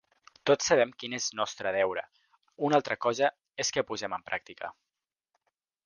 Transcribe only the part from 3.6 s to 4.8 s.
és que posem en pràctica.